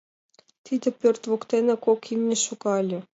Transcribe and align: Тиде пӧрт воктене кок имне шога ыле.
Тиде 0.65 0.89
пӧрт 0.99 1.21
воктене 1.29 1.75
кок 1.85 2.01
имне 2.11 2.37
шога 2.45 2.73
ыле. 2.81 2.99